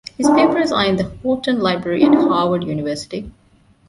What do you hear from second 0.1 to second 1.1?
His papers are in